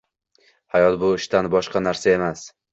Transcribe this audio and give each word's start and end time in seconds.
Hayot 0.77 0.97
bu 1.05 1.13
ishdan 1.21 1.53
boshqa 1.59 1.85
narsa 1.87 2.13
emas 2.19 2.47